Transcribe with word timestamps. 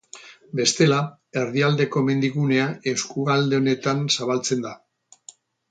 Bestela, 0.59 1.01
Erdialdeko 1.41 2.03
Mendigunea 2.09 2.65
eskualde 2.95 3.61
honetan 3.61 4.03
zabaltzen 4.19 4.67
da. 4.69 4.75